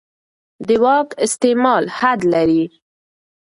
[0.67, 2.63] د واک استعمال حد لري